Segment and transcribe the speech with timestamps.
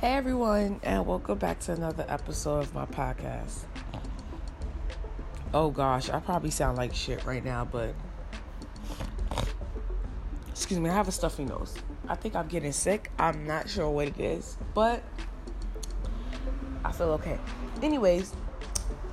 [0.00, 3.64] Hey everyone, and welcome back to another episode of my podcast.
[5.52, 7.94] Oh gosh, I probably sound like shit right now, but
[10.48, 11.74] excuse me, I have a stuffy nose.
[12.08, 13.10] I think I'm getting sick.
[13.18, 15.02] I'm not sure what it is, but
[16.82, 17.38] I feel okay.
[17.82, 18.32] Anyways,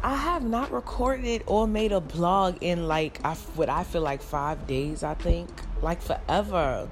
[0.04, 3.20] I have not recorded or made a blog in like
[3.56, 5.04] what I feel like five days.
[5.04, 5.50] I think
[5.82, 6.88] like forever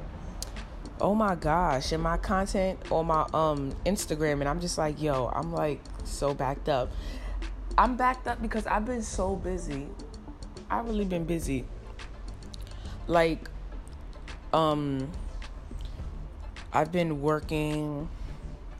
[1.01, 5.27] oh my gosh, and my content on my um Instagram, and I'm just like, yo,
[5.33, 6.91] I'm like so backed up.
[7.77, 9.87] I'm backed up because I've been so busy.
[10.69, 11.65] I've really been busy.
[13.07, 13.49] Like,
[14.53, 15.11] um,
[16.71, 18.07] I've been working,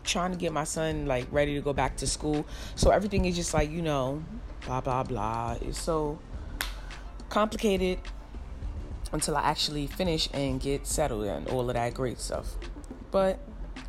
[0.04, 2.46] trying to get my son like ready to go back to school.
[2.76, 4.24] So everything is just like, you know,
[4.66, 5.58] blah blah blah.
[5.62, 6.20] It's so
[7.30, 8.00] complicated
[9.16, 12.56] until I actually finish and get settled and all of that great stuff.
[13.12, 13.40] But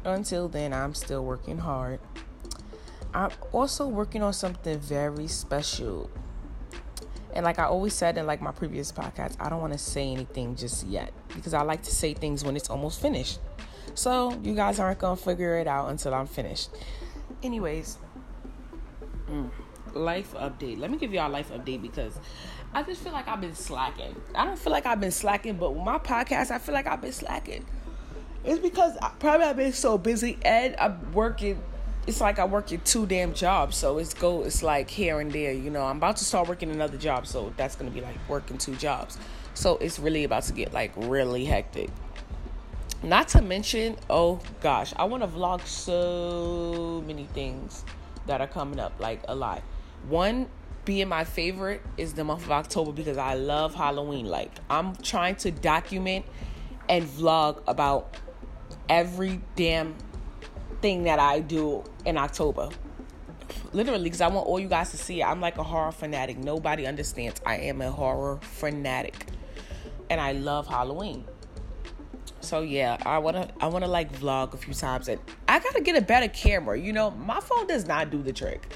[0.04, 2.00] until then, I'm still working hard.
[3.12, 6.10] I'm also working on something very special.
[7.34, 10.10] And like I always said in like my previous podcast, I don't want to say
[10.10, 13.40] anything just yet because I like to say things when it's almost finished.
[13.94, 16.70] So you guys aren't gonna figure it out until I'm finished.
[17.42, 17.98] Anyways,
[19.28, 19.50] mm,
[19.96, 20.78] life update.
[20.78, 22.18] Let me give y'all a life update because
[22.72, 24.14] I just feel like I've been slacking.
[24.34, 27.00] I don't feel like I've been slacking, but with my podcast, I feel like I've
[27.00, 27.64] been slacking.
[28.44, 31.60] It's because I, probably I've been so busy and I'm working.
[32.06, 34.42] It's like I work in two damn jobs, so it's go.
[34.44, 35.52] It's like here and there.
[35.52, 38.58] You know, I'm about to start working another job, so that's gonna be like working
[38.58, 39.18] two jobs.
[39.54, 41.90] So it's really about to get like really hectic.
[43.02, 47.84] Not to mention, oh gosh, I want to vlog so many things
[48.26, 49.62] that are coming up, like a lot.
[50.08, 50.48] One
[50.84, 54.26] being my favorite is the month of October because I love Halloween.
[54.26, 56.24] Like, I'm trying to document
[56.88, 58.16] and vlog about
[58.88, 59.94] every damn
[60.80, 62.68] thing that I do in October.
[63.72, 65.24] Literally, because I want all you guys to see it.
[65.24, 66.38] I'm like a horror fanatic.
[66.38, 67.40] Nobody understands.
[67.44, 69.26] I am a horror fanatic.
[70.08, 71.24] And I love Halloween.
[72.40, 75.96] So yeah, I wanna I wanna like vlog a few times and I gotta get
[75.96, 76.78] a better camera.
[76.78, 78.72] You know, my phone does not do the trick.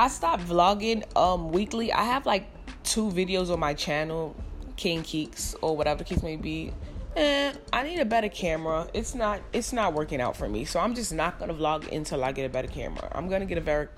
[0.00, 1.92] I stopped vlogging um weekly.
[1.92, 2.46] I have like
[2.84, 4.34] two videos on my channel,
[4.76, 6.72] King Kiiks or whatever the case may be.
[7.14, 8.88] And I need a better camera.
[8.94, 10.64] It's not it's not working out for me.
[10.64, 13.12] So I'm just not gonna vlog until I get a better camera.
[13.14, 13.88] I'm gonna get a very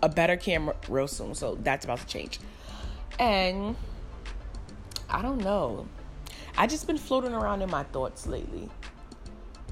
[0.00, 1.34] a better camera real soon.
[1.34, 2.38] So that's about to change.
[3.18, 3.74] And
[5.10, 5.88] I don't know.
[6.56, 8.70] I just been floating around in my thoughts lately.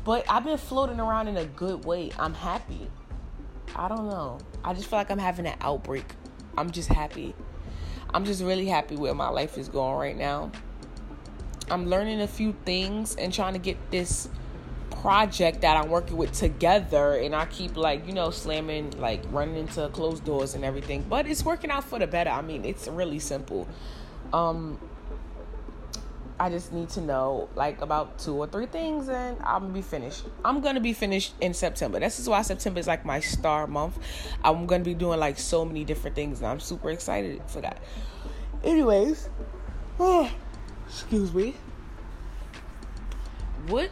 [0.05, 2.11] But I've been floating around in a good way.
[2.19, 2.91] I'm happy.
[3.77, 4.39] I don't know.
[4.65, 6.07] I just feel like I'm having an outbreak.
[6.57, 7.35] I'm just happy.
[8.15, 10.51] I'm just really happy where my life is going right now.
[11.71, 14.31] I'm learning a few things and trying to get this
[14.91, 19.57] project that I'm working with together and I keep like, you know, slamming like running
[19.57, 22.31] into closed doors and everything, but it's working out for the better.
[22.31, 23.69] I mean, it's really simple.
[24.33, 24.79] Um
[26.39, 29.83] I just need to know like about two or three things and I'm gonna be
[29.83, 30.25] finished.
[30.45, 31.99] I'm gonna be finished in September.
[31.99, 33.99] This is why September is like my star month.
[34.45, 37.79] I'm gonna be doing like so many different things and I'm super excited for that.
[38.63, 39.31] Anyways,
[39.99, 40.31] oh,
[40.89, 41.55] excuse me.
[43.69, 43.91] What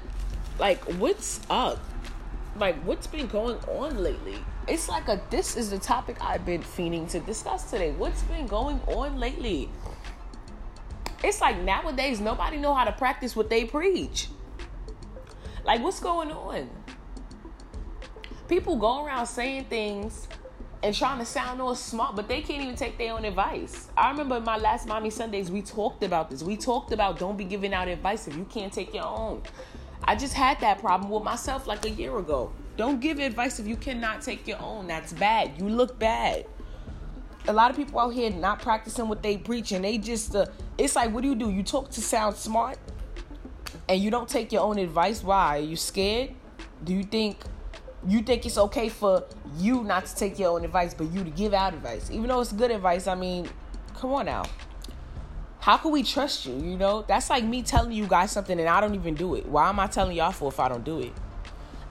[0.59, 1.79] like what's up?
[2.57, 4.37] Like what's been going on lately?
[4.69, 7.93] It's like a this is the topic I've been fiending to discuss today.
[7.93, 9.71] What's been going on lately?
[11.25, 14.29] It's like nowadays nobody know how to practice what they preach.
[15.65, 16.69] Like what's going on?
[18.49, 20.29] People go around saying things
[20.83, 23.89] and trying to sound all smart, but they can't even take their own advice.
[23.97, 26.43] I remember my last Mommy Sundays, we talked about this.
[26.43, 29.43] We talked about don't be giving out advice if you can't take your own.
[30.05, 32.53] I just had that problem with myself like a year ago.
[32.77, 34.87] Don't give advice if you cannot take your own.
[34.87, 35.59] That's bad.
[35.59, 36.45] You look bad
[37.47, 40.47] a lot of people out here not practicing what they preach and they just uh,
[40.79, 41.51] it's like what do you do?
[41.51, 42.79] You talk to sound smart
[43.89, 45.23] and you don't take your own advice?
[45.23, 45.59] Why?
[45.59, 46.31] Are you scared?
[46.83, 47.39] Do you think
[48.07, 49.25] you think it's okay for
[49.59, 52.11] you not to take your own advice but you to give out advice?
[52.11, 53.49] Even though it's good advice i mean
[53.95, 54.45] come on now.
[55.61, 57.05] How can we trust you you know?
[57.07, 59.47] That's like me telling you guys something and i don't even do it.
[59.47, 61.13] Why am i telling y'all for if i don't do it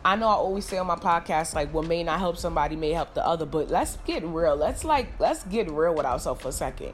[0.06, 2.92] I know I always say on my podcast, like, what may not help somebody may
[2.92, 4.56] help the other, but let's get real.
[4.56, 6.94] Let's like, let's get real with ourselves for a second.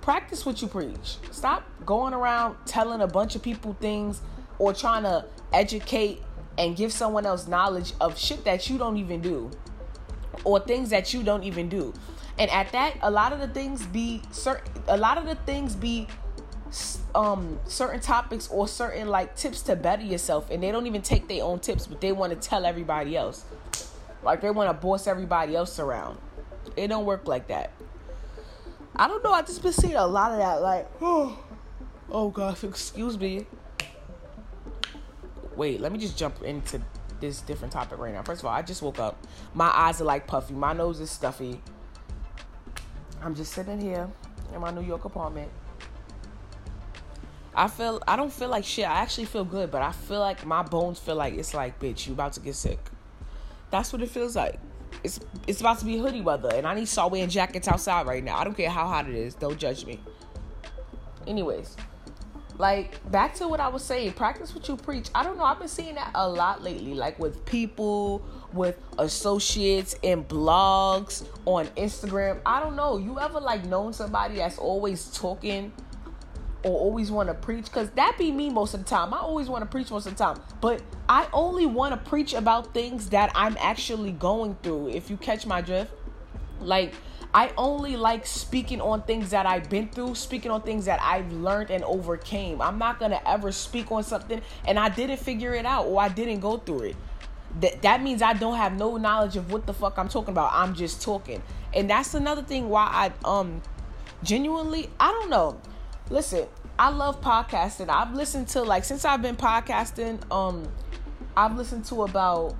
[0.00, 1.18] Practice what you preach.
[1.30, 4.22] Stop going around telling a bunch of people things
[4.58, 6.22] or trying to educate
[6.56, 9.50] and give someone else knowledge of shit that you don't even do
[10.44, 11.94] or things that you don't even do.
[12.38, 15.76] And at that, a lot of the things be certain, a lot of the things
[15.76, 16.08] be
[17.14, 21.26] um certain topics or certain like tips to better yourself and they don't even take
[21.28, 23.44] their own tips but they want to tell everybody else
[24.22, 26.18] Like they want to boss everybody else around.
[26.76, 27.72] It don't work like that.
[28.96, 29.32] I don't know.
[29.32, 30.60] I just been seeing a lot of that.
[30.60, 31.38] Like, oh,
[32.10, 33.46] oh gosh, excuse me.
[35.56, 36.80] Wait, let me just jump into
[37.20, 38.22] this different topic right now.
[38.22, 39.18] First of all, I just woke up.
[39.54, 40.54] My eyes are like puffy.
[40.54, 41.60] My nose is stuffy.
[43.22, 44.08] I'm just sitting here
[44.54, 45.50] in my New York apartment.
[47.54, 48.88] I feel I don't feel like shit.
[48.88, 52.06] I actually feel good, but I feel like my bones feel like it's like, bitch,
[52.06, 52.78] you about to get sick.
[53.70, 54.58] That's what it feels like.
[55.02, 58.22] It's it's about to be hoodie weather, and I need start wearing jackets outside right
[58.22, 58.36] now.
[58.36, 59.34] I don't care how hot it is.
[59.34, 60.00] Don't judge me.
[61.26, 61.76] Anyways,
[62.58, 65.08] like back to what I was saying, practice what you preach.
[65.14, 65.44] I don't know.
[65.44, 71.66] I've been seeing that a lot lately, like with people, with associates in blogs on
[71.68, 72.40] Instagram.
[72.44, 72.98] I don't know.
[72.98, 75.72] You ever like known somebody that's always talking
[76.64, 79.14] or always want to preach because that be me most of the time.
[79.14, 80.40] I always want to preach most of the time.
[80.60, 85.16] But i only want to preach about things that i'm actually going through if you
[85.16, 85.92] catch my drift.
[86.60, 86.94] Like
[87.32, 91.30] i only like speaking on things that i've been through speaking on things that i've
[91.32, 92.60] learned and overcame.
[92.60, 96.08] I'm not gonna ever speak on something and i didn't figure it out or i
[96.08, 96.96] didn't go through it.
[97.60, 100.50] That that means i don't have no knowledge of what the fuck i'm talking about.
[100.52, 101.42] I'm just talking.
[101.72, 103.62] And that's another thing why i um
[104.24, 105.60] genuinely i don't know
[106.10, 106.46] listen,
[106.78, 107.88] I love podcasting.
[107.88, 110.66] I've listened to like since I've been podcasting, um,
[111.36, 112.54] I've listened to about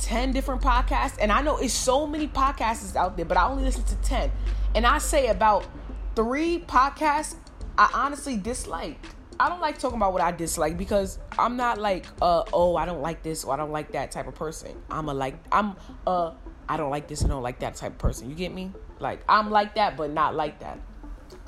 [0.00, 1.16] 10 different podcasts.
[1.20, 4.30] And I know it's so many podcasts out there, but I only listen to 10.
[4.74, 5.66] And I say about
[6.14, 7.36] three podcasts
[7.78, 8.98] I honestly dislike
[9.40, 12.84] I don't like talking about what I dislike because I'm not like uh oh I
[12.84, 14.76] don't like this or I don't like that type of person.
[14.90, 15.74] I'm a like I'm
[16.06, 16.32] uh
[16.68, 18.28] I don't like this and don't like that type of person.
[18.28, 18.72] You get me?
[19.00, 20.78] Like I'm like that but not like that.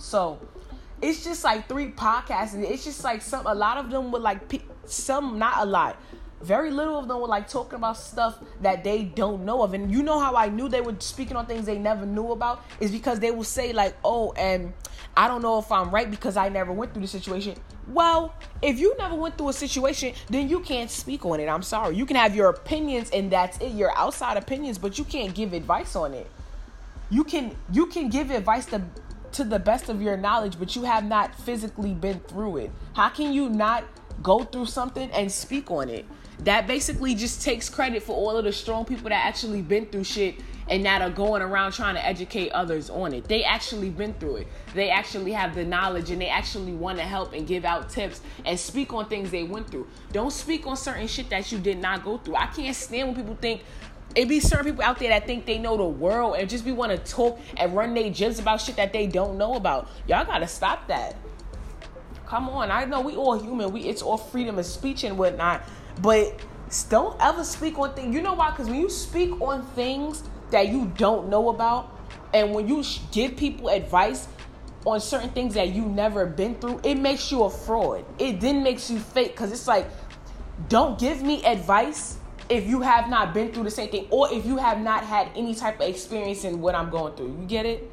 [0.04, 0.38] So
[1.00, 4.18] it's just like three podcasts, and it's just like some a lot of them were
[4.18, 4.40] like
[4.84, 5.96] some not a lot.
[6.42, 9.72] Very little of them were like talking about stuff that they don't know of.
[9.72, 12.62] And you know how I knew they were speaking on things they never knew about
[12.80, 14.74] is because they will say like, "Oh, and
[15.16, 17.56] I don't know if I'm right because I never went through the situation."
[17.88, 21.48] Well, if you never went through a situation, then you can't speak on it.
[21.48, 21.96] I'm sorry.
[21.96, 25.54] You can have your opinions and that's it, your outside opinions, but you can't give
[25.54, 26.30] advice on it.
[27.10, 28.82] You can you can give advice to
[29.34, 32.70] to the best of your knowledge, but you have not physically been through it.
[32.94, 33.84] How can you not
[34.22, 36.06] go through something and speak on it?
[36.40, 40.04] That basically just takes credit for all of the strong people that actually been through
[40.04, 40.36] shit
[40.68, 43.24] and that are going around trying to educate others on it.
[43.24, 44.48] They actually been through it.
[44.74, 48.20] They actually have the knowledge and they actually want to help and give out tips
[48.44, 49.86] and speak on things they went through.
[50.12, 52.36] Don't speak on certain shit that you did not go through.
[52.36, 53.62] I can't stand when people think
[54.14, 56.72] it be certain people out there that think they know the world and just be
[56.72, 59.88] want to talk and run their jibs about shit that they don't know about.
[60.06, 61.16] Y'all gotta stop that.
[62.26, 63.72] Come on, I know we all human.
[63.72, 65.62] We it's all freedom of speech and whatnot,
[66.00, 66.40] but
[66.88, 68.14] don't ever speak on things.
[68.14, 68.50] You know why?
[68.50, 71.90] Because when you speak on things that you don't know about,
[72.32, 72.82] and when you
[73.12, 74.26] give people advice
[74.84, 78.04] on certain things that you never been through, it makes you a fraud.
[78.18, 79.86] It then makes you fake because it's like,
[80.68, 84.44] don't give me advice if you have not been through the same thing or if
[84.44, 87.38] you have not had any type of experience in what I'm going through.
[87.40, 87.90] You get it?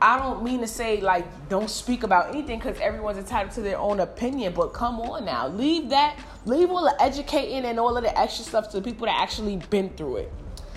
[0.00, 3.78] I don't mean to say like don't speak about anything because everyone's entitled to their
[3.78, 8.02] own opinion, but come on now, leave that, leave all the educating and all of
[8.02, 10.32] the extra stuff to the people that actually been through it.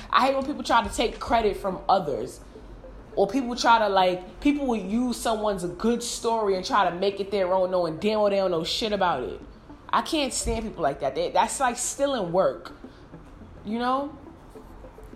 [0.09, 2.39] I hate when people try to take credit from others,
[3.15, 7.19] or people try to like people will use someone's good story and try to make
[7.19, 9.41] it their own, knowing damn well they don't know shit about it.
[9.91, 11.15] I can't stand people like that.
[11.15, 12.73] They, that's like stealing work
[13.65, 14.15] you know?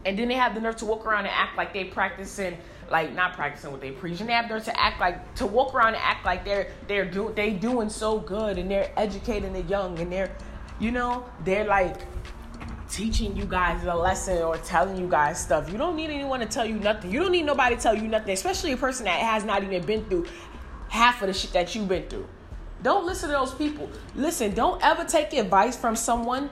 [0.06, 2.58] And then they have the nerve to walk around and act like they practicing,
[2.92, 4.20] like not practicing what they preach.
[4.20, 6.68] And they have the nerve to act like to walk around and act like they're
[6.88, 10.36] they're do they doing so good and they're educating the young and they're,
[10.80, 12.02] you know, they're like
[12.90, 15.72] teaching you guys a lesson or telling you guys stuff.
[15.72, 17.10] You don't need anyone to tell you nothing.
[17.10, 19.84] You don't need nobody to tell you nothing, especially a person that has not even
[19.86, 20.28] been through
[20.90, 22.28] half of the shit that you've been through.
[22.84, 23.90] Don't listen to those people.
[24.16, 26.50] Listen, don't ever take advice from someone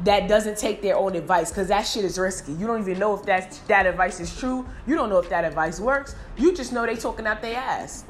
[0.00, 2.52] that doesn't take their own advice because that shit is risky.
[2.52, 4.64] You don't even know if that that advice is true.
[4.86, 6.14] You don't know if that advice works.
[6.36, 8.04] You just know they talking out their ass.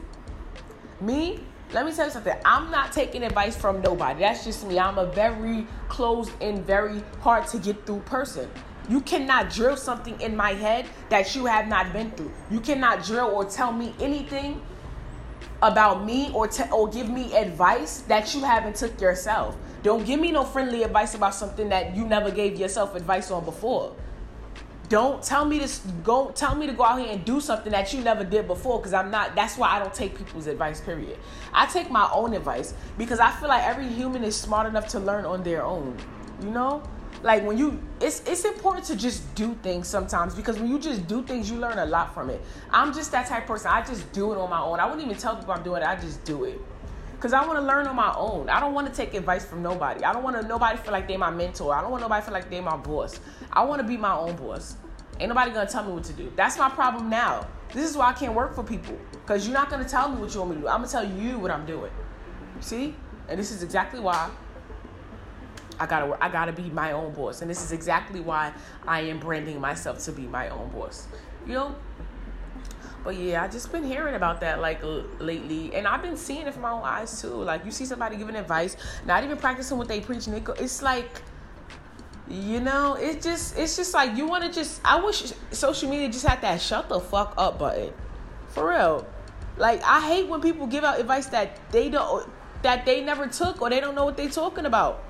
[1.01, 1.41] Me,
[1.73, 2.37] let me tell you something.
[2.45, 4.21] I'm not taking advice from nobody.
[4.21, 4.79] That's just me.
[4.79, 8.51] I'm a very closed and very hard to get through person.
[8.89, 12.33] You cannot drill something in my head that you have not been through.
[12.51, 14.61] You cannot drill or tell me anything
[15.63, 19.57] about me or te- or give me advice that you haven't took yourself.
[19.83, 23.45] Don't give me no friendly advice about something that you never gave yourself advice on
[23.45, 23.95] before.
[24.89, 25.69] Don't tell me to
[26.05, 28.79] go tell me to go out here and do something that you never did before
[28.79, 31.19] because I'm not that's why I don't take people's advice period.
[31.53, 35.01] I take my own advice because I feel like every human is smart enough to
[35.01, 35.97] learn on their own.
[36.43, 36.83] You know?
[37.23, 41.07] Like when you it's it's important to just do things sometimes because when you just
[41.07, 42.41] do things you learn a lot from it.
[42.71, 44.81] I'm just that type of person i just do it on my own.
[44.81, 46.61] I wouldn't even tell people i'm doing it i just do it.
[47.13, 48.49] Because i want to learn on my own.
[48.49, 50.05] I don't want to take advice from nobody.
[50.05, 51.75] I don't want to nobody feel like they my mentor.
[51.75, 53.21] I don't want nobody feel like they my boss.
[53.53, 54.77] I want to be my own boss.
[55.19, 56.31] Ain't nobody gonna tell me what to do.
[56.37, 57.47] That's my problem now.
[57.73, 60.33] This is why i can't work for people because you're not gonna tell me what
[60.33, 60.69] you want me to do.
[60.69, 61.91] I'm gonna tell you what i'm doing.
[62.61, 62.95] See?
[63.29, 64.31] And this is exactly why
[65.79, 68.53] I gotta I gotta be my own boss, and this is exactly why
[68.87, 71.07] I am branding myself to be my own boss.
[71.47, 71.77] You know.
[73.05, 76.47] But yeah, I just been hearing about that like l- lately, and I've been seeing
[76.47, 77.29] it from my own eyes too.
[77.29, 81.23] Like you see somebody giving advice, not even practicing what they preach, and it's like,
[82.29, 84.81] you know, it just it's just like you want to just.
[84.85, 87.93] I wish social media just had that shut the fuck up button,
[88.49, 89.07] for real.
[89.57, 92.29] Like I hate when people give out advice that they don't
[92.63, 95.06] that they never took or they don't know what they're talking about.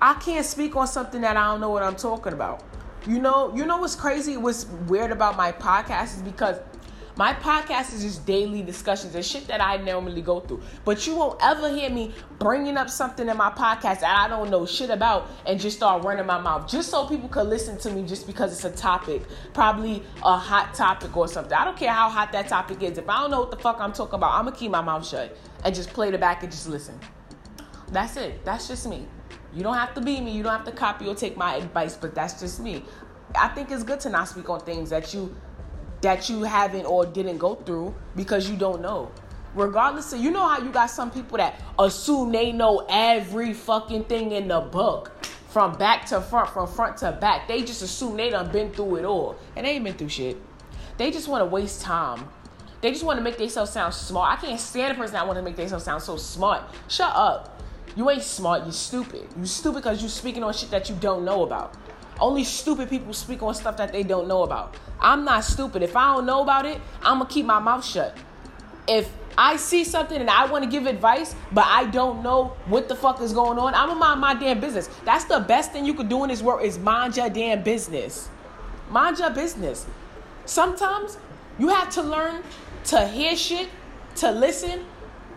[0.00, 2.62] I can't speak on something that I don't know what I'm talking about.
[3.06, 4.36] You know, you know what's crazy?
[4.36, 6.58] What's weird about my podcast is because
[7.16, 10.60] my podcast is just daily discussions and shit that I normally go through.
[10.84, 14.50] But you won't ever hear me bringing up something in my podcast that I don't
[14.50, 17.90] know shit about and just start running my mouth just so people could listen to
[17.90, 19.22] me just because it's a topic,
[19.54, 21.54] probably a hot topic or something.
[21.54, 22.98] I don't care how hot that topic is.
[22.98, 25.06] If I don't know what the fuck I'm talking about, I'm gonna keep my mouth
[25.06, 27.00] shut and just play the back and just listen.
[27.92, 28.44] That's it.
[28.44, 29.06] That's just me.
[29.54, 30.32] You don't have to be me.
[30.32, 32.84] You don't have to copy or take my advice, but that's just me.
[33.38, 35.34] I think it's good to not speak on things that you
[36.02, 39.10] that you haven't or didn't go through because you don't know.
[39.54, 44.04] Regardless of you know how you got some people that assume they know every fucking
[44.04, 45.12] thing in the book
[45.48, 47.48] from back to front, from front to back.
[47.48, 49.36] They just assume they done been through it all.
[49.56, 50.36] And they ain't been through shit.
[50.98, 52.28] They just want to waste time.
[52.82, 54.38] They just want to make themselves sound smart.
[54.38, 56.62] I can't stand a person that want to make themselves sound so smart.
[56.88, 57.55] Shut up.
[57.96, 59.26] You ain't smart, you stupid.
[59.38, 61.74] You stupid because you speaking on shit that you don't know about.
[62.20, 64.76] Only stupid people speak on stuff that they don't know about.
[65.00, 65.82] I'm not stupid.
[65.82, 68.16] If I don't know about it, I'm gonna keep my mouth shut.
[68.86, 72.88] If I see something and I want to give advice, but I don't know what
[72.88, 74.88] the fuck is going on, I'm gonna mind my damn business.
[75.04, 78.28] That's the best thing you could do in this world is mind your damn business.
[78.90, 79.86] Mind your business.
[80.44, 81.18] Sometimes
[81.58, 82.42] you have to learn
[82.84, 83.68] to hear shit,
[84.16, 84.84] to listen,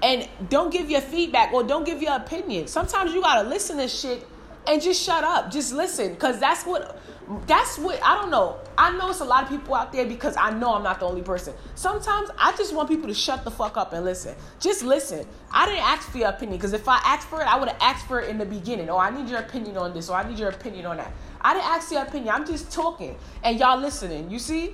[0.01, 2.68] and don't give your feedback or don't give your opinion.
[2.68, 4.27] Sometimes you gotta listen to shit
[4.68, 5.51] and just shut up.
[5.51, 7.00] Just listen, cause that's what
[7.46, 8.58] that's what I don't know.
[8.77, 11.06] I know it's a lot of people out there because I know I'm not the
[11.06, 11.53] only person.
[11.75, 14.36] Sometimes I just want people to shut the fuck up and listen.
[14.60, 15.27] Just listen.
[15.51, 17.77] I didn't ask for your opinion because if I asked for it, I would have
[17.82, 18.89] asked for it in the beginning.
[18.89, 21.12] Oh, I need your opinion on this, or I need your opinion on that.
[21.41, 22.34] I didn't ask your opinion.
[22.34, 24.32] I'm just talking and y'all listening.
[24.32, 24.74] You see?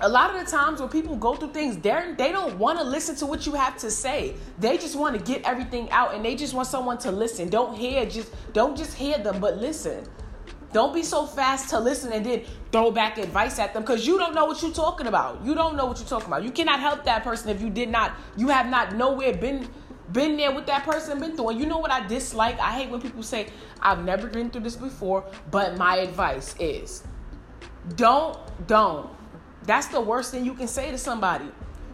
[0.00, 2.84] A lot of the times when people go through things, they they don't want to
[2.84, 4.34] listen to what you have to say.
[4.58, 7.48] They just want to get everything out, and they just want someone to listen.
[7.48, 10.04] Don't hear just don't just hear them, but listen.
[10.72, 14.18] Don't be so fast to listen and then throw back advice at them because you
[14.18, 15.42] don't know what you're talking about.
[15.42, 16.42] You don't know what you're talking about.
[16.44, 18.12] You cannot help that person if you did not.
[18.36, 19.68] You have not nowhere been
[20.12, 21.50] been there with that person been through.
[21.50, 22.58] And you know what I dislike?
[22.60, 23.48] I hate when people say
[23.80, 27.02] I've never been through this before, but my advice is
[27.96, 29.08] don't don't
[29.68, 31.44] that's the worst thing you can say to somebody.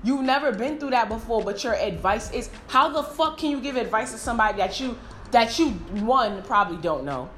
[0.04, 3.60] You've never been through that before, but your advice is how the fuck can you
[3.60, 4.96] give advice to somebody that you
[5.32, 5.70] that you
[6.06, 7.28] one probably don't know.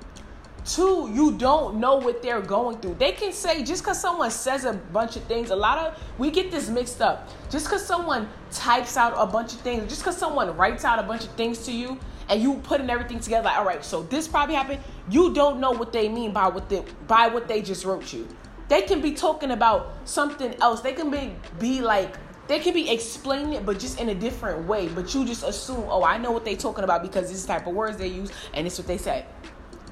[0.67, 2.97] Two, you don't know what they're going through.
[2.99, 6.31] They can say just because someone says a bunch of things, a lot of we
[6.31, 7.31] get this mixed up.
[7.51, 11.05] Just because someone types out a bunch of things, just because someone writes out a
[11.05, 14.27] bunch of things to you, and you putting everything together, like, all right, so this
[14.27, 14.81] probably happened.
[15.09, 18.27] You don't know what they mean by what they by what they just wrote you.
[18.69, 20.81] They can be talking about something else.
[20.81, 22.17] They can be be like
[22.49, 24.89] they can be explaining it, but just in a different way.
[24.89, 27.75] But you just assume, oh, I know what they're talking about because this type of
[27.75, 29.25] words they use, and it's what they say.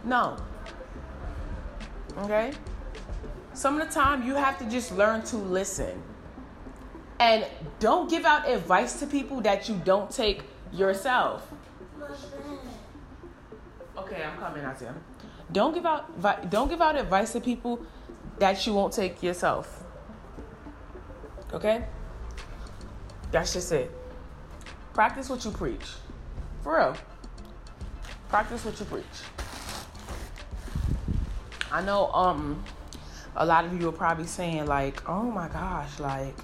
[0.05, 0.37] No.
[2.19, 2.53] Okay.
[3.55, 6.03] Some of the time, you have to just learn to listen,
[7.19, 7.47] and
[7.81, 11.49] don't give out advice to people that you don't take yourself.
[13.97, 14.95] Okay, I'm coming out here.
[15.53, 17.85] Don't give out don't give out advice to people
[18.39, 19.85] that you won't take yourself.
[21.53, 21.85] Okay?
[23.31, 23.91] That's just it.
[24.93, 25.87] Practice what you preach.
[26.63, 26.97] For real.
[28.29, 29.05] Practice what you preach.
[31.71, 32.63] I know um
[33.37, 36.37] a lot of you are probably saying like, "Oh my gosh, like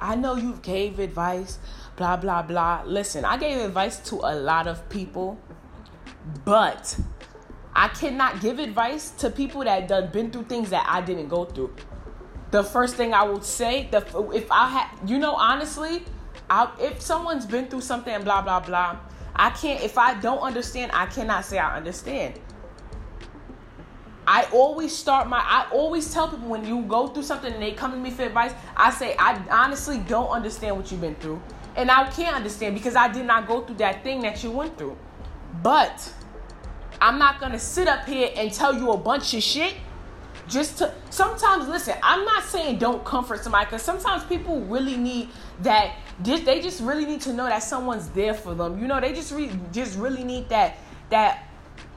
[0.00, 1.58] I know you gave advice,
[1.96, 5.38] blah blah blah." Listen, I gave advice to a lot of people,
[6.44, 6.98] but
[7.78, 11.44] I cannot give advice to people that done been through things that I didn't go
[11.44, 11.76] through.
[12.50, 14.00] The first thing I would say, the
[14.34, 16.02] if I had, you know, honestly,
[16.50, 18.98] I, if someone's been through something blah blah blah,
[19.36, 19.80] I can't.
[19.80, 22.40] If I don't understand, I cannot say I understand.
[24.26, 27.72] I always start my I always tell people when you go through something and they
[27.72, 31.40] come to me for advice, I say I honestly don't understand what you've been through.
[31.76, 34.76] And I can't understand because I did not go through that thing that you went
[34.76, 34.98] through.
[35.62, 36.12] But
[37.00, 39.74] I'm not gonna sit up here and tell you a bunch of shit
[40.48, 45.28] just to sometimes listen i'm not saying don't comfort somebody because sometimes people really need
[45.60, 49.12] that they just really need to know that someone's there for them you know they
[49.12, 50.78] just re- just really need that
[51.10, 51.44] that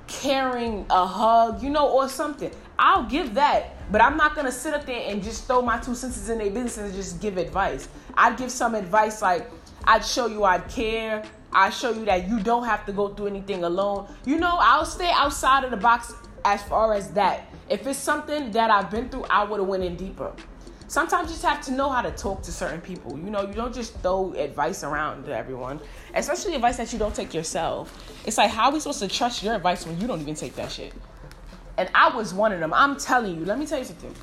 [0.07, 2.51] caring a hug you know or something.
[2.77, 5.95] I'll give that but i'm not gonna sit up there and just throw my two
[5.95, 7.87] senses in their business and just give advice.
[8.15, 9.49] I'd give some advice like
[9.85, 13.27] i'd show you i'd care i show you that you don't have to go through
[13.27, 16.13] anything alone you know i'll stay outside of the box
[16.45, 19.83] as far as that if it's something that I've been through, I would have went
[19.83, 20.33] in deeper.
[20.89, 23.17] Sometimes you just have to know how to talk to certain people.
[23.17, 25.79] You know, you don't just throw advice around to everyone,
[26.13, 28.13] especially advice that you don't take yourself.
[28.25, 30.53] It's like, how are we supposed to trust your advice when you don't even take
[30.55, 30.93] that shit?
[31.77, 32.73] And I was one of them.
[32.73, 34.13] I'm telling you, let me tell you something.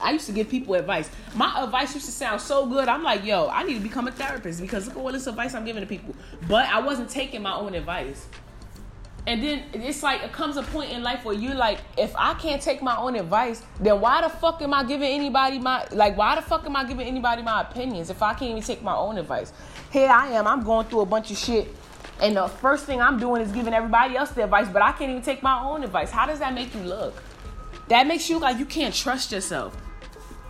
[0.00, 1.10] I used to give people advice.
[1.34, 2.88] My advice used to sound so good.
[2.88, 5.54] I'm like, yo, I need to become a therapist because look at all this advice
[5.54, 6.14] I'm giving to people.
[6.48, 8.26] But I wasn't taking my own advice.
[9.26, 12.34] And then it's like it comes a point in life where you're like, if I
[12.34, 16.16] can't take my own advice, then why the fuck am I giving anybody my like
[16.16, 18.94] why the fuck am I giving anybody my opinions if I can't even take my
[18.94, 19.52] own advice?
[19.92, 21.68] Here I am, I'm going through a bunch of shit.
[22.22, 25.10] And the first thing I'm doing is giving everybody else the advice, but I can't
[25.10, 26.10] even take my own advice.
[26.10, 27.22] How does that make you look?
[27.88, 29.76] That makes you like you can't trust yourself.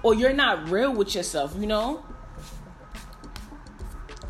[0.03, 2.05] Or you're not real with yourself, you know?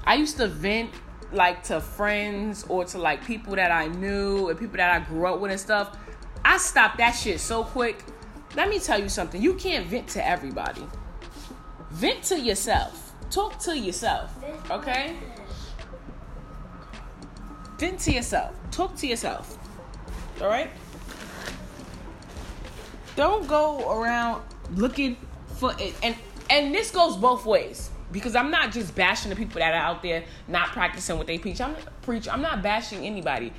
[0.05, 0.91] I used to vent
[1.33, 5.27] like to friends or to like people that I knew and people that I grew
[5.27, 5.97] up with and stuff,
[6.45, 8.05] I stopped that shit so quick.
[8.57, 9.41] Let me tell you something.
[9.41, 10.85] You can't vent to everybody.
[11.91, 13.13] Vent to yourself.
[13.31, 14.33] Talk to yourself.
[14.71, 15.17] Okay?
[17.79, 18.53] Vent to yourself.
[18.73, 19.57] Talk to yourself.
[20.41, 20.71] All right?
[23.15, 24.43] Don't go around
[24.75, 25.17] looking
[25.61, 25.75] for.
[26.03, 26.17] And
[26.51, 30.03] and this goes both ways because I'm not just bashing the people that are out
[30.03, 31.61] there not practicing what they preach.
[31.61, 32.29] I'm not preach.
[32.29, 33.53] I'm not bashing anybody.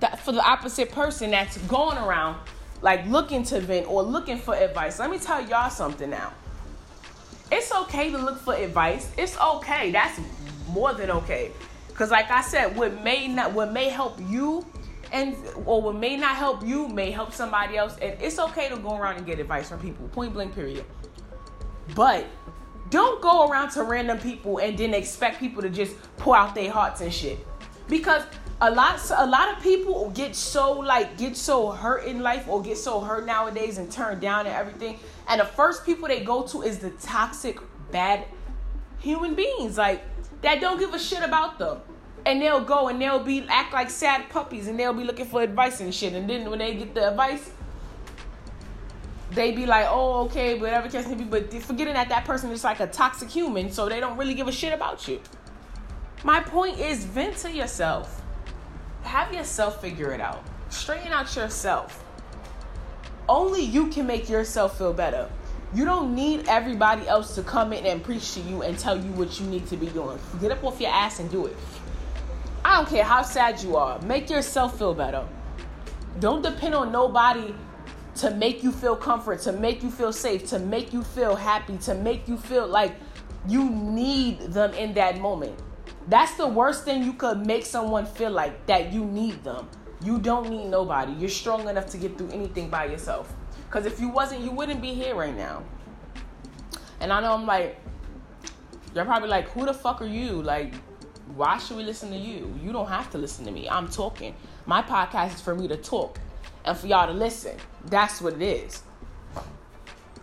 [0.00, 2.38] That for the opposite person that's going around
[2.82, 4.98] like looking to vent or looking for advice.
[4.98, 6.32] Let me tell y'all something now.
[7.50, 9.10] It's okay to look for advice.
[9.16, 9.92] It's okay.
[9.92, 10.20] That's
[10.68, 11.52] more than okay.
[11.94, 14.66] Cause like I said, what may not what may help you
[15.16, 17.96] and or what may not help you may help somebody else.
[18.02, 20.06] And it's okay to go around and get advice from people.
[20.08, 20.84] Point blank period.
[21.94, 22.26] But
[22.90, 26.70] don't go around to random people and then expect people to just pour out their
[26.70, 27.38] hearts and shit.
[27.88, 28.22] Because
[28.60, 32.62] a lot a lot of people get so like get so hurt in life or
[32.62, 34.98] get so hurt nowadays and turned down and everything.
[35.28, 37.58] And the first people they go to is the toxic
[37.90, 38.24] bad
[38.98, 40.02] human beings like
[40.42, 41.80] that don't give a shit about them.
[42.26, 45.42] And they'll go and they'll be act like sad puppies and they'll be looking for
[45.42, 46.12] advice and shit.
[46.12, 47.50] And then when they get the advice,
[49.30, 52.64] they be like, oh, okay, whatever case may be, but forgetting that that person is
[52.64, 55.20] like a toxic human, so they don't really give a shit about you.
[56.24, 58.22] My point is, vent to yourself.
[59.02, 60.42] Have yourself figure it out.
[60.70, 62.02] Straighten out yourself.
[63.28, 65.28] Only you can make yourself feel better.
[65.74, 69.10] You don't need everybody else to come in and preach to you and tell you
[69.12, 70.18] what you need to be doing.
[70.40, 71.56] Get up off your ass and do it.
[72.66, 74.00] I don't care how sad you are.
[74.02, 75.24] Make yourself feel better.
[76.18, 77.54] Don't depend on nobody
[78.16, 81.78] to make you feel comfort, to make you feel safe, to make you feel happy,
[81.78, 82.96] to make you feel like
[83.46, 85.56] you need them in that moment.
[86.08, 89.68] That's the worst thing you could make someone feel like that you need them.
[90.02, 91.12] You don't need nobody.
[91.12, 93.32] You're strong enough to get through anything by yourself.
[93.68, 95.62] Because if you wasn't, you wouldn't be here right now.
[96.98, 97.78] And I know I'm like,
[98.92, 100.42] you're probably like, who the fuck are you?
[100.42, 100.74] Like,
[101.34, 102.54] why should we listen to you?
[102.62, 103.68] You don't have to listen to me.
[103.68, 104.34] I'm talking.
[104.64, 106.18] My podcast is for me to talk
[106.64, 107.56] and for y'all to listen.
[107.86, 108.82] That's what it is.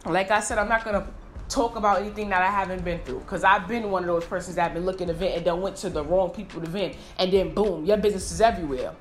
[0.06, 1.08] Like I said, I'm not gonna
[1.50, 4.56] talk about anything that I haven't been through because I've been one of those persons
[4.56, 6.96] that have been looking to vent and then went to the wrong people to vent,
[7.20, 8.94] and then boom, your business is everywhere.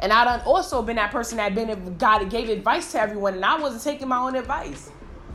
[0.00, 3.44] And I done also been that person that been that gave advice to everyone, and
[3.44, 4.90] I wasn't taking my own advice.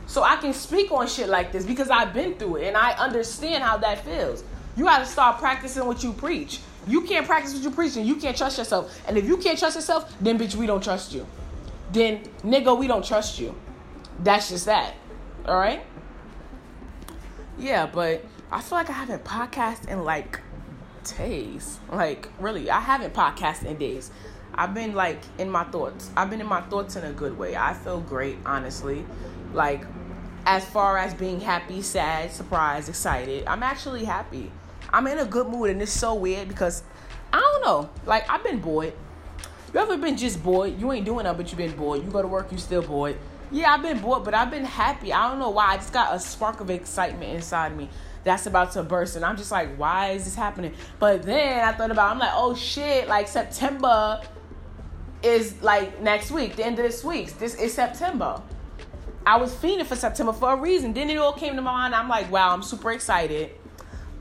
[0.06, 2.92] So I can speak on shit like this because I've been through it and I
[2.92, 4.44] understand how that feels.
[4.76, 6.60] You got to start practicing what you preach.
[6.86, 9.00] You can't practice what you preach and you can't trust yourself.
[9.06, 11.26] And if you can't trust yourself, then bitch, we don't trust you.
[11.92, 13.54] Then nigga, we don't trust you.
[14.20, 14.94] That's just that.
[15.46, 15.84] All right?
[17.58, 20.40] Yeah, but I feel like I haven't podcasted in like
[21.18, 21.78] days.
[21.90, 24.10] Like really, I haven't podcasted in days.
[24.54, 26.10] I've been like in my thoughts.
[26.16, 27.56] I've been in my thoughts in a good way.
[27.56, 29.04] I feel great, honestly.
[29.52, 29.84] Like
[30.46, 34.50] as far as being happy, sad, surprised, excited, I'm actually happy.
[34.92, 36.82] I'm in a good mood, and it's so weird because
[37.32, 37.90] I don't know.
[38.06, 38.92] Like I've been bored.
[39.72, 40.78] You ever been just bored?
[40.78, 42.04] You ain't doing nothing, but you been bored.
[42.04, 43.16] You go to work, you still bored.
[43.50, 45.12] Yeah, I've been bored, but I've been happy.
[45.12, 45.72] I don't know why.
[45.72, 47.88] I just got a spark of excitement inside me
[48.24, 49.16] that's about to burst.
[49.16, 50.74] And I'm just like, why is this happening?
[50.98, 54.20] But then I thought about, I'm like, oh shit, like September
[55.22, 57.38] is like next week, the end of this week.
[57.38, 58.42] This is September.
[59.24, 60.92] I was fiending for September for a reason.
[60.92, 61.94] Then it all came to my mind.
[61.94, 63.50] I'm like, wow, I'm super excited.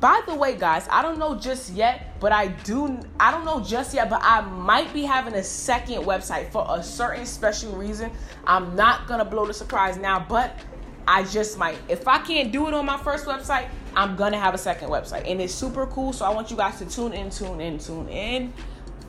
[0.02, 3.00] By the way, guys, I don't know just yet, but I do.
[3.20, 6.82] I don't know just yet, but I might be having a second website for a
[6.82, 8.10] certain special reason.
[8.48, 10.60] I'm not gonna blow the surprise now, but
[11.08, 11.78] I just might.
[11.88, 15.30] If I can't do it on my first website, I'm gonna have a second website,
[15.30, 16.14] and it's super cool.
[16.14, 18.54] So I want you guys to tune in, tune in, tune in.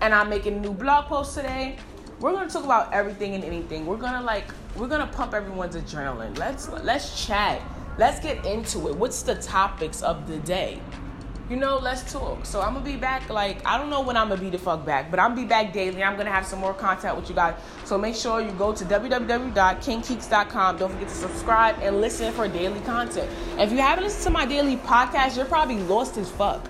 [0.02, 1.78] And I'm making a new blog post today.
[2.20, 3.86] We're gonna talk about everything and anything.
[3.86, 4.44] We're gonna like
[4.76, 6.36] we're gonna pump everyone's adrenaline.
[6.36, 7.62] Let's let's chat.
[7.98, 8.96] Let's get into it.
[8.96, 10.80] What's the topics of the day?
[11.50, 12.46] You know, let's talk.
[12.46, 13.28] So I'm gonna be back.
[13.28, 15.74] Like I don't know when I'm gonna be the fuck back, but I'm be back
[15.74, 16.02] daily.
[16.02, 17.54] I'm gonna have some more content with you guys.
[17.84, 20.78] So make sure you go to www.kingkiiks.com.
[20.78, 23.30] Don't forget to subscribe and listen for daily content.
[23.58, 26.66] If you haven't listened to my daily podcast, you're probably lost as fuck.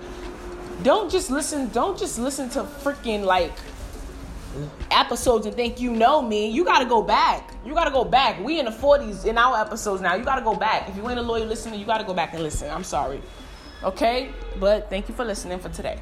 [0.81, 1.69] Don't just listen.
[1.69, 3.53] Don't just listen to freaking like
[4.91, 6.47] episodes and think you know me.
[6.49, 7.53] You gotta go back.
[7.65, 8.43] You gotta go back.
[8.43, 10.15] We in the 40s in our episodes now.
[10.15, 10.89] You gotta go back.
[10.89, 12.69] If you ain't a loyal listener, you gotta go back and listen.
[12.69, 13.21] I'm sorry.
[13.83, 14.31] Okay?
[14.59, 15.99] But thank you for listening for today.